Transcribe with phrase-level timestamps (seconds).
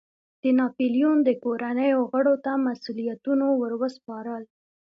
[0.41, 4.43] د ناپلیون د کورنیو غړو ته مسوولیتونو ور سپارل.